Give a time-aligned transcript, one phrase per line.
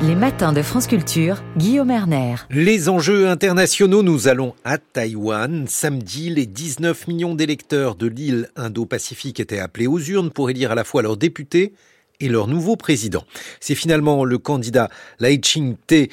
[0.00, 2.36] Les matins de France Culture, Guillaume Erner.
[2.50, 5.66] Les enjeux internationaux, nous allons à Taïwan.
[5.66, 10.76] Samedi, les 19 millions d'électeurs de l'île Indo-Pacifique étaient appelés aux urnes pour élire à
[10.76, 11.72] la fois leurs députés
[12.20, 13.24] et leur nouveau président.
[13.58, 14.88] C'est finalement le candidat
[15.18, 16.06] Lai Ching-te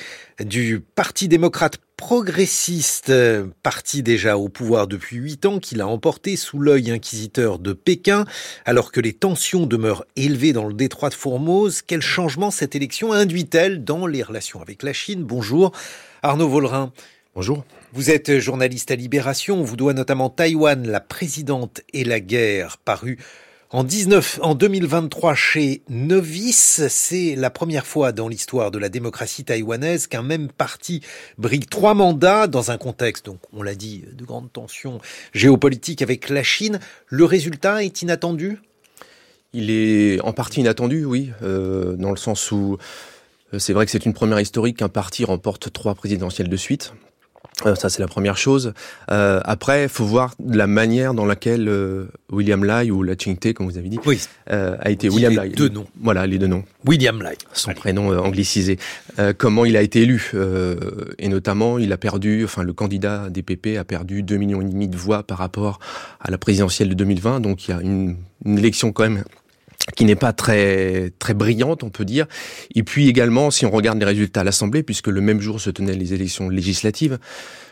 [0.44, 3.12] du Parti démocrate progressiste,
[3.64, 8.26] parti déjà au pouvoir depuis huit ans, qu'il a emporté sous l'œil inquisiteur de Pékin,
[8.66, 11.82] alors que les tensions demeurent élevées dans le détroit de Formose.
[11.82, 15.24] Quel changement cette élection induit-elle dans les relations avec la Chine?
[15.24, 15.72] Bonjour
[16.22, 16.92] Arnaud Vollerin.
[17.34, 17.64] Bonjour.
[17.94, 22.78] Vous êtes journaliste à Libération, on vous doit notamment Taïwan, la présidente et la guerre,
[22.78, 23.18] paru
[23.72, 29.44] en, 19, en 2023 chez Novice, c'est la première fois dans l'histoire de la démocratie
[29.44, 31.02] taïwanaise qu'un même parti
[31.38, 35.00] brigue trois mandats dans un contexte, donc on l'a dit, de grande tension
[35.34, 36.80] géopolitique avec la Chine.
[37.08, 38.60] Le résultat est inattendu?
[39.54, 42.78] Il est en partie inattendu, oui, euh, dans le sens où
[43.54, 46.94] euh, c'est vrai que c'est une première historique qu'un parti remporte trois présidentielles de suite.
[47.66, 48.74] Euh, ça, c'est la première chose.
[49.12, 53.54] Euh, après, il faut voir la manière dans laquelle euh, William Lai ou La Ching-te,
[53.54, 54.20] comme vous avez dit, oui.
[54.52, 55.50] euh, a été William Lai.
[55.50, 55.88] Deux noms.
[56.02, 56.66] Voilà, les deux noms.
[56.86, 57.38] William Lai.
[57.54, 57.80] Son Allez.
[57.80, 58.78] prénom euh, anglicisé.
[59.38, 60.32] comment il a été élu
[61.18, 64.66] Et notamment, il a perdu, enfin, le candidat des PP a perdu 2 millions et
[64.66, 65.80] demi de voix par rapport
[66.20, 67.40] à la présidentielle de 2020.
[67.40, 69.24] Donc, il y a une, une élection quand même
[69.96, 72.26] qui n'est pas très très brillante, on peut dire.
[72.74, 75.70] Et puis également, si on regarde les résultats à l'Assemblée, puisque le même jour se
[75.70, 77.20] tenaient les élections législatives,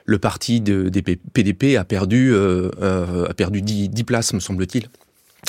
[0.06, 4.40] le parti de, des PDP a perdu euh, euh, a perdu 10, 10 places, me
[4.40, 4.90] semble-t-il.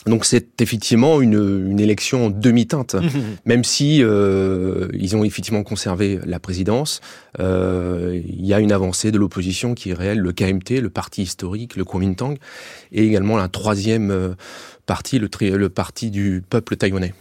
[0.06, 3.08] Donc c'est effectivement une, une, élection en demi-teinte, mmh.
[3.46, 7.00] même si euh, ils ont effectivement conservé la présidence.
[7.40, 11.22] Euh, il y a une avancée de l'opposition qui est réelle, le KMT, le parti
[11.22, 12.36] historique, le Kuomintang,
[12.92, 14.34] et également un troisième euh,
[14.84, 17.14] parti, le, le parti du peuple taïwanais.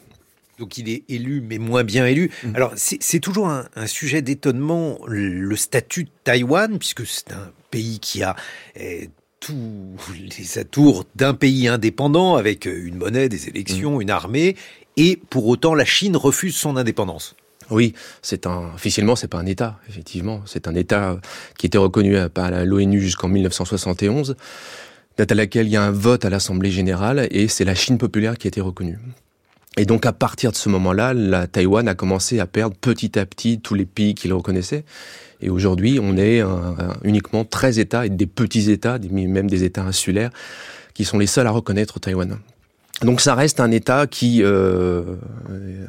[0.60, 2.32] Donc il est élu, mais moins bien élu.
[2.44, 2.56] Mmh.
[2.56, 8.00] Alors c'est toujours un, un sujet d'étonnement, le statut de Taïwan, puisque c'est un pays
[8.00, 8.36] qui a
[8.76, 9.10] eh,
[9.46, 14.02] tous les atours d'un pays indépendant, avec une monnaie, des élections, mmh.
[14.02, 14.56] une armée,
[14.98, 17.36] et pour autant la Chine refuse son indépendance.
[17.70, 21.20] Oui, c'est un officiellement c'est pas un État, effectivement, c'est un État
[21.58, 24.36] qui était reconnu par l'ONU jusqu'en 1971,
[25.18, 27.98] date à laquelle il y a un vote à l'Assemblée générale, et c'est la Chine
[27.98, 29.00] populaire qui a été reconnue.
[29.78, 33.26] Et donc à partir de ce moment-là, la Taïwan a commencé à perdre petit à
[33.26, 34.84] petit tous les pays qui le reconnaissaient.
[35.42, 39.64] Et aujourd'hui, on est un, un, uniquement 13 États et des petits États, même des
[39.64, 40.30] États insulaires,
[40.94, 42.38] qui sont les seuls à reconnaître Taïwan.
[43.02, 45.16] Donc ça reste un État qui euh,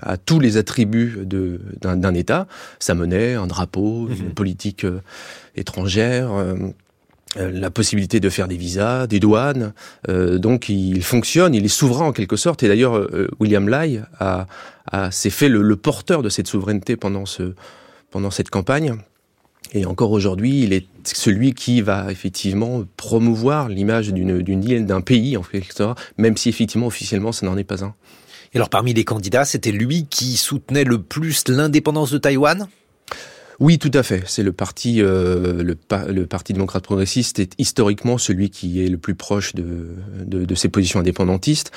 [0.03, 1.25] a tous les attributs
[1.81, 2.47] d'un État,
[2.81, 4.12] sa monnaie, un drapeau, mmh.
[4.12, 5.00] une politique euh,
[5.55, 6.33] étrangère.
[6.33, 6.56] Euh,
[7.37, 9.72] la possibilité de faire des visas, des douanes.
[10.09, 12.62] Euh, donc il fonctionne, il est souverain en quelque sorte.
[12.62, 14.47] Et d'ailleurs, euh, William Lai a,
[14.91, 17.55] a s'est fait le, le, porteur de cette souveraineté pendant, ce,
[18.11, 18.97] pendant cette campagne.
[19.73, 25.37] Et encore aujourd'hui, il est celui qui va effectivement promouvoir l'image d'une île, d'un pays,
[25.37, 27.94] en quelque sorte, même si effectivement, officiellement, ça n'en est pas un.
[28.53, 32.69] Et alors, parmi les candidats, c'était lui qui soutenait le plus l'indépendance de Taïwan?
[33.61, 34.23] Oui, tout à fait.
[34.27, 39.15] C'est le parti, euh, le, parti démocrate progressiste est historiquement celui qui est le plus
[39.15, 39.89] proche de,
[40.25, 41.71] de, ses positions indépendantistes.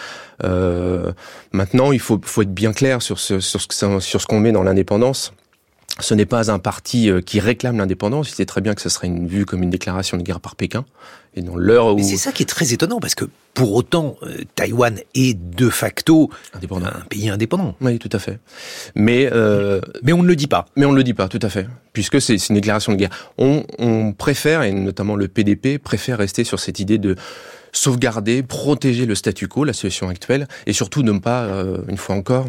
[0.44, 1.12] Euh,
[1.52, 5.34] maintenant, il faut, être bien clair sur ce qu'on met dans l'indépendance.
[6.00, 8.30] Ce n'est pas un parti euh, qui réclame l'indépendance.
[8.30, 10.56] Il sait très bien que ce serait une vue comme une déclaration de guerre par
[10.56, 10.85] Pékin.
[11.35, 12.02] Et dans l'heure où...
[12.02, 16.30] c'est ça qui est très étonnant parce que pour autant, euh, Taïwan est de facto
[16.53, 16.88] indépendant.
[16.88, 17.75] un pays indépendant.
[17.81, 18.40] Oui, tout à fait.
[18.96, 20.66] Mais euh, mais on ne le dit pas.
[20.75, 23.31] Mais on ne le dit pas, tout à fait, puisque c'est une déclaration de guerre.
[23.38, 27.16] On, on préfère, et notamment le PDP préfère rester sur cette idée de
[27.72, 32.16] sauvegarder, protéger le statu quo, la situation actuelle, et surtout ne pas, euh, une fois
[32.16, 32.47] encore,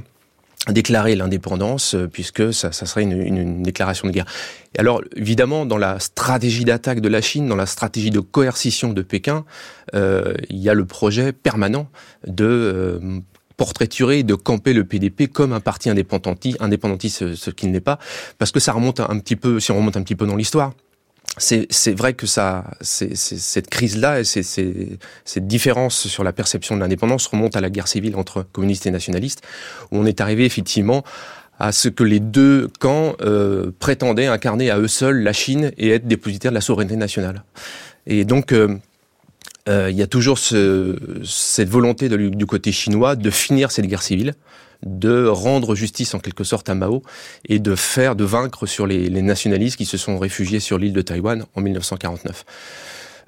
[0.72, 4.26] déclarer l'indépendance, puisque ça, ça serait une, une, une, déclaration de guerre.
[4.74, 8.92] Et alors, évidemment, dans la stratégie d'attaque de la Chine, dans la stratégie de coercition
[8.92, 9.44] de Pékin,
[9.94, 11.88] euh, il y a le projet permanent
[12.26, 13.20] de euh,
[13.56, 17.98] portraiturer, de camper le PDP comme un parti indépendantiste, indépendantiste ce qu'il n'est pas,
[18.38, 20.74] parce que ça remonte un petit peu, si on remonte un petit peu dans l'histoire,
[21.38, 26.74] c'est vrai que ça, c est, c est, cette crise-là, cette différence sur la perception
[26.76, 29.42] de l'indépendance remonte à la guerre civile entre communistes et nationalistes,
[29.90, 31.04] où on est arrivé effectivement
[31.58, 35.90] à ce que les deux camps euh, prétendaient incarner à eux seuls la Chine et
[35.90, 37.42] être dépositaires de la souveraineté nationale.
[38.06, 38.76] Et donc, euh,
[39.68, 44.34] il y a toujours ce, cette volonté du côté chinois de finir cette guerre civile,
[44.84, 47.02] de rendre justice en quelque sorte à Mao
[47.48, 50.92] et de faire, de vaincre sur les, les nationalistes qui se sont réfugiés sur l'île
[50.92, 52.44] de Taïwan en 1949.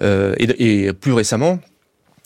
[0.02, 1.58] Euh, et, et, plus récemment,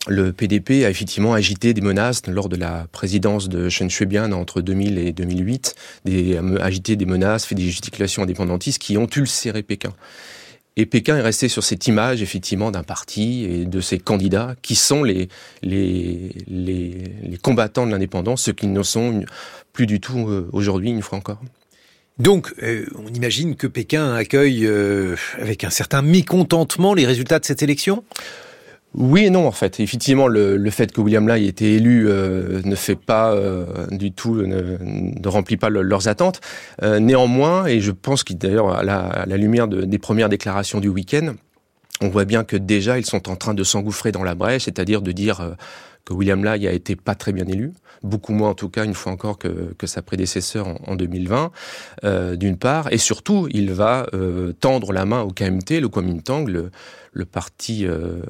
[0.06, 4.60] le PDP a effectivement agité des menaces lors de la présidence de Chen Shui-bian entre
[4.60, 5.74] 2000 et 2008,
[6.04, 9.94] des, agité des menaces, fait des gesticulations indépendantistes qui ont ulcéré Pékin.
[10.76, 14.74] Et Pékin est resté sur cette image, effectivement, d'un parti et de ses candidats qui
[14.74, 15.28] sont les,
[15.62, 19.24] les, les, combattants de l'indépendance, ceux qui ne sont
[19.72, 21.40] plus du tout euh, aujourd'hui, une fois encore.
[22.18, 27.44] Donc, euh, on imagine que Pékin accueille euh, avec un certain mécontentement les résultats de
[27.44, 28.04] cette élection?
[28.94, 29.80] Oui et non en fait.
[29.80, 34.12] Effectivement, le, fait que William Lai ait été élu euh, ne fait pas euh, du
[34.12, 36.40] tout, ne, ne, remplit pas leurs attentes.
[36.82, 41.34] Euh, néanmoins, et je pense qu'il d'ailleurs à la, lumière des premières déclarations du week-end,
[42.00, 45.02] on voit bien que déjà ils sont en train de s'engouffrer dans la brèche, c'est-à-dire
[45.02, 45.56] de dire
[46.04, 47.72] que William Lai a été pas très bien élu,
[48.02, 51.50] beaucoup moins en tout cas une fois encore que, que sa prédécesseur en, en 2020,
[52.04, 56.46] euh, d'une part, et surtout il va euh, tendre la main au KMT, le Kuomintang,
[56.46, 56.70] le,
[57.12, 58.20] le parti euh,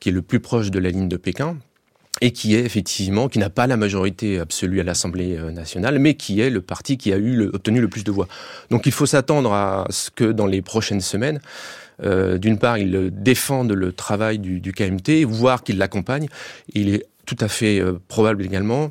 [0.00, 1.56] qui est le plus proche de la ligne de Pékin,
[2.20, 6.40] et qui est effectivement, qui n'a pas la majorité absolue à l'Assemblée nationale, mais qui
[6.40, 8.28] est le parti qui a eu obtenu le plus de voix.
[8.70, 11.40] Donc il faut s'attendre à ce que dans les prochaines semaines,
[12.02, 16.28] euh, d'une part, il défende le travail du, KMT, voire qu'il l'accompagne.
[16.72, 18.90] Il est tout à fait euh, probable également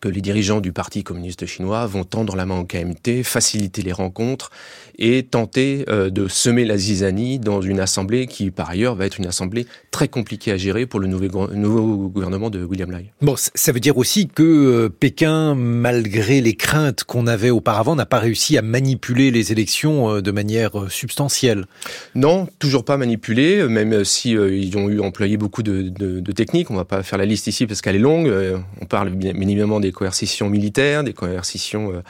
[0.00, 3.92] que les dirigeants du Parti communiste chinois vont tendre la main au KMT, faciliter les
[3.92, 4.50] rencontres
[4.98, 9.18] et tenter euh, de semer la zizanie dans une assemblée qui, par ailleurs, va être
[9.18, 13.12] une assemblée très compliquée à gérer pour le nouveau, gouvernement de William Lai.
[13.22, 18.06] Bon, ça veut dire aussi que euh, Pékin, malgré les craintes qu'on avait auparavant, n'a
[18.06, 21.66] pas réussi à manipuler les élections euh, de manière substantielle.
[22.14, 26.70] Non, toujours pas manipulé, même si ils ont eu employé beaucoup de, de, de techniques.
[26.70, 28.32] On va pas faire la liste ici parce qu'elle est longue.
[28.80, 32.00] on parle bien évidemment des coercitions militaires, des coercitions euh,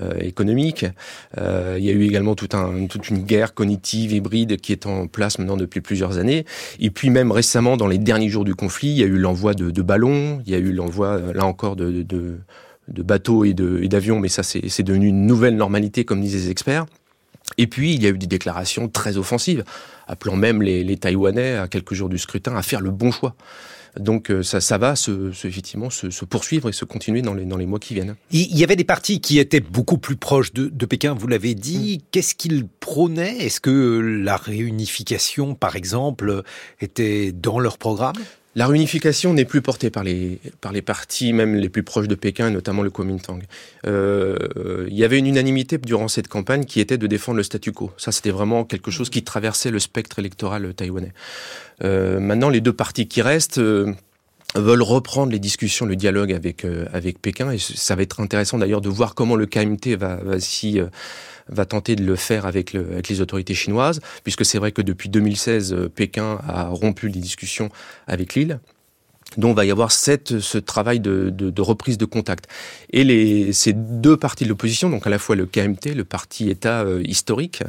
[0.00, 0.86] euh, économiques.
[1.38, 2.54] Euh, il y a eu également toute
[3.10, 6.44] une guerre cognitive hybride qui est en place maintenant depuis plusieurs années.
[6.80, 9.54] Et puis même récemment, dans les derniers jours du conflit, il y a eu l'envoi
[9.54, 14.28] de, ballons, il y a eu l'envoi, là encore, de, de bateaux et d'avions, mais
[14.28, 16.86] ça c'est devenu une nouvelle normalité, comme disent les experts.
[17.58, 19.64] Et puis, il y a eu des déclarations très offensives,
[20.06, 23.36] appelant même les, les Taïwanais, à quelques jours du scrutin, à faire le bon choix.
[23.98, 27.34] Donc euh, ça, ça va se, se effectivement se, se, poursuivre et se continuer dans
[27.34, 28.16] les, dans les mois qui viennent.
[28.32, 31.54] Il y avait des partis qui étaient beaucoup plus proches de, de Pékin, vous l'avez
[31.54, 31.98] dit.
[31.98, 32.06] Mm.
[32.10, 33.36] Qu'est-ce qu'ils prônaient?
[33.38, 36.42] Est-ce que la réunification, par exemple,
[36.80, 38.16] était dans leur programme?
[38.54, 42.14] La réunification n'est plus portée par les, par les partis, même les plus proches de
[42.14, 43.40] Pékin, notamment le Kuomintang.
[43.86, 47.72] Euh, il y avait une unanimité durant cette campagne qui était de défendre le statu
[47.72, 47.90] quo.
[47.96, 51.12] Ça, c'était vraiment quelque chose qui traversait le spectre électoral taïwanais.
[51.82, 53.60] Euh, maintenant, les deux partis qui restent...
[54.56, 58.56] Veulent reprendre les discussions, le dialogue avec euh, avec Pékin et ça va être intéressant
[58.56, 60.86] d'ailleurs de voir comment le KMT va, va si euh,
[61.48, 64.80] va tenter de le faire avec, le, avec les autorités chinoises, puisque c'est vrai que
[64.80, 67.68] depuis 2016, euh, Pékin a rompu les discussions
[68.06, 68.60] avec l'île.
[69.36, 72.46] Donc, va y avoir cette, ce travail de, de, de, reprise de contact.
[72.90, 76.50] Et les, ces deux partis de l'opposition, donc à la fois le KMT, le parti
[76.50, 77.62] État euh, historique,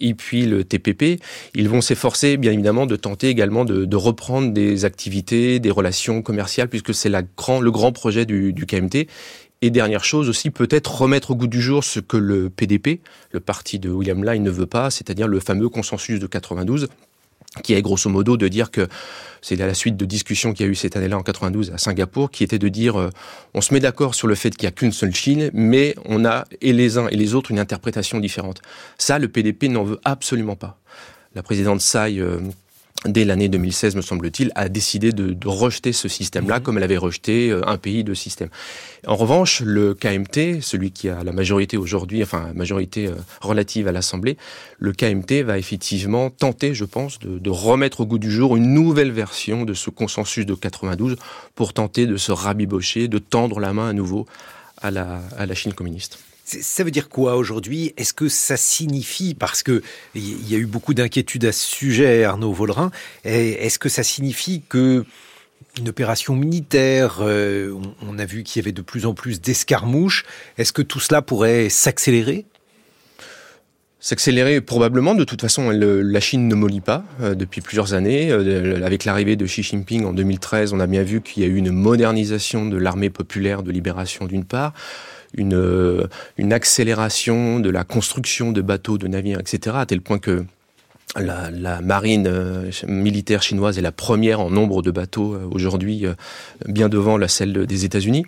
[0.00, 1.20] et puis le TPP,
[1.54, 6.22] ils vont s'efforcer, bien évidemment, de tenter également de, de, reprendre des activités, des relations
[6.22, 9.08] commerciales, puisque c'est grand, le grand projet du, du KMT.
[9.60, 13.00] Et dernière chose aussi, peut-être remettre au goût du jour ce que le PDP,
[13.32, 16.88] le parti de William Lai, ne veut pas, c'est-à-dire le fameux consensus de 92,
[17.58, 18.88] qui est grosso modo de dire que
[19.40, 21.78] c'est à la suite de discussions qu'il y a eu cette année-là en 92 à
[21.78, 23.10] Singapour, qui était de dire euh,
[23.54, 26.24] on se met d'accord sur le fait qu'il n'y a qu'une seule Chine, mais on
[26.24, 28.60] a et les uns et les autres une interprétation différente.
[28.98, 30.78] Ça, le PDP n'en veut absolument pas.
[31.34, 32.40] La présidente Tsai euh,
[33.04, 36.62] dès l'année 2016, me semble-t-il, a décidé de, de rejeter ce système-là, mmh.
[36.62, 38.48] comme elle avait rejeté euh, un pays de système.
[39.06, 43.86] En revanche, le KMT, celui qui a la majorité aujourd'hui, enfin la majorité euh, relative
[43.86, 44.36] à l'Assemblée,
[44.78, 48.74] le KMT va effectivement tenter, je pense, de, de, remettre au goût du jour une
[48.74, 51.16] nouvelle version de ce consensus de 92
[51.54, 54.26] pour tenter de se rabibocher, de tendre la main à nouveau
[54.80, 56.18] à la, à la Chine communiste.
[56.48, 57.92] Ça veut dire quoi aujourd'hui?
[57.98, 59.82] Est-ce que ça signifie, parce que
[60.14, 62.90] il y a eu beaucoup d'inquiétudes à ce sujet, Arnaud Vollerin,
[63.24, 65.04] est-ce que ça signifie que
[65.78, 70.24] une opération militaire, euh, on a vu qu'il y avait de plus en plus d'escarmouches,
[70.56, 72.46] est-ce que tout cela pourrait s'accélérer?
[74.00, 75.14] S'accélérer probablement.
[75.14, 78.30] De toute façon, la Chine ne mollit pas euh, depuis plusieurs années.
[78.30, 81.48] Euh, avec l'arrivée de Xi Jinping en 2013, on a bien vu qu'il y a
[81.48, 84.72] eu une modernisation de l'armée populaire de libération d'une part,
[85.34, 86.06] une, euh,
[86.36, 90.44] une accélération de la construction de bateaux, de navires, etc., à tel point que
[91.16, 96.06] la, marine euh, militaire chinoise est la première en nombre de bateaux euh, aujourd'hui,
[96.66, 98.24] bien devant la celle des États-Unis.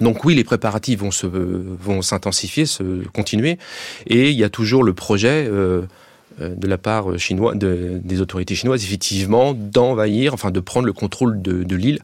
[0.00, 3.58] Donc oui, les préparatifs vont se vont s'intensifier, se continuer,
[4.06, 9.54] et il y a toujours le projet de la part chinoise, des autorités chinoises, effectivement,
[9.54, 12.00] d'envahir, enfin de prendre le contrôle de, l'île.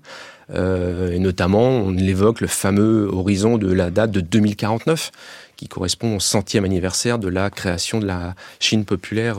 [0.53, 5.11] Et notamment, on évoque le fameux horizon de la date de 2049,
[5.57, 9.39] qui correspond au centième anniversaire de la création de la Chine populaire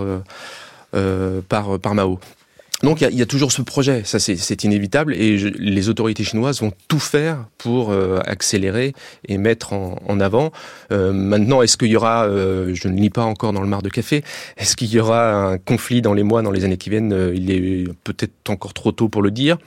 [1.50, 2.20] par, par Mao.
[2.84, 6.74] Donc il y, a toujours ce projet, ça c'est inévitable, et les autorités chinoises vont
[6.90, 8.94] tout faire pour euh, accélérer
[9.28, 10.52] et mettre en, avant.
[10.92, 13.82] Euh, maintenant, est-ce qu'il y aura, euh, je ne lis pas encore dans le mar
[13.82, 14.24] de café,
[14.58, 17.34] est-ce qu'il y aura un conflit dans les mois, dans les années qui viennent?
[17.34, 19.58] Il est peut-être encore trop tôt pour le dire.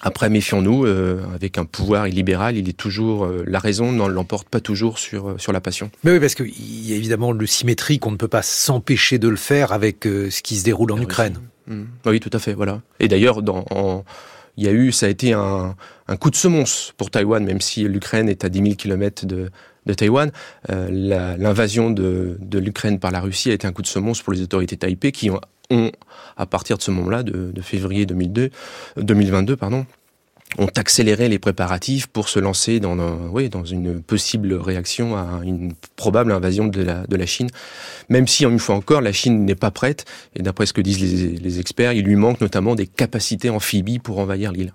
[0.00, 0.86] Après, méfions-nous,
[1.34, 5.52] avec un pouvoir illibéral, il est toujours la raison ne l'emporte pas toujours sur sur
[5.52, 5.90] la passion.
[6.02, 9.28] Mais oui, parce qu'il y a évidemment le symétrique, on ne peut pas s'empêcher de
[9.28, 11.38] le faire avec ce qui se déroule en ah Ukraine.
[11.66, 11.82] Mm.
[12.06, 12.80] Oui, tout à fait, voilà.
[13.00, 13.64] Et d'ailleurs, dans,
[14.56, 15.76] il y a eu, ça a été un,
[16.08, 19.50] un coup de semonce pour Taïwan, même si l'Ukraine est à 10 000 km de,
[19.86, 20.30] de Taïwan.
[20.70, 24.32] Euh, L'invasion de, de l'Ukraine par la Russie a été un coup de semonce pour
[24.32, 25.40] les autorités taipei qui ont,
[25.72, 25.90] ont
[26.36, 28.50] à partir de ce moment-là, de, de, février 2002,
[28.96, 29.86] 2022, pardon,
[30.58, 32.96] ont accéléré les préparatifs pour se lancer dans,
[33.28, 37.48] oui, dans une possible réaction à une probable invasion de la, Chine.
[38.08, 41.00] Même si, une fois encore, la Chine n'est pas prête, et d'après ce que disent
[41.40, 44.72] les experts, il lui manque notamment des capacités amphibies pour envahir l'île.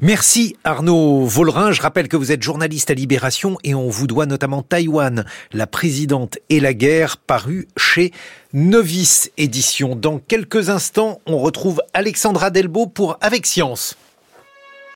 [0.00, 1.72] Merci Arnaud Vollerin.
[1.72, 5.66] Je rappelle que vous êtes journaliste à Libération et on vous doit notamment Taïwan, la
[5.66, 8.12] présidente et la guerre, paru chez
[8.52, 9.96] Novice Édition.
[9.96, 13.96] Dans quelques instants, on retrouve Alexandra Delbo pour Avec Science.